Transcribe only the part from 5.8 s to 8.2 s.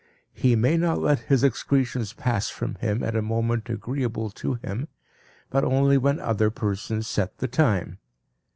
when other persons set the time.